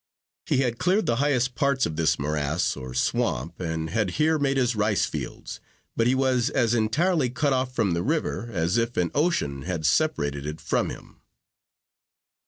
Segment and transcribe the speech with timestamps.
[0.47, 4.57] He had cleared the highest parts of this morass, or swamp, and had here made
[4.57, 5.59] his rice fields;
[5.95, 9.85] but he was as entirely cut off from the river, as if an ocean had
[9.85, 11.21] separated it from him.